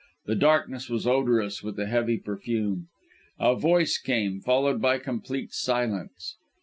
The 0.25 0.33
darkness 0.33 0.89
was 0.89 1.05
odorous 1.05 1.61
with 1.61 1.77
a 1.77 1.85
heavy 1.85 2.17
perfume. 2.17 2.87
A 3.39 3.55
voice 3.55 3.99
came 3.99 4.39
followed 4.41 4.81
by 4.81 4.97
complete 4.97 5.53
silence. 5.53 6.37